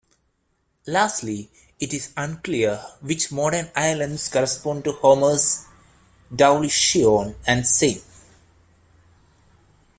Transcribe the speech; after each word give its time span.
Lastly, 0.87 1.51
it 1.79 1.93
is 1.93 2.11
unclear 2.17 2.83
which 3.01 3.31
modern 3.31 3.69
islands 3.75 4.29
correspond 4.29 4.83
to 4.83 4.93
Homer's 4.93 5.65
Doulichion 6.33 7.35
and 7.45 7.67
Same. 7.67 8.01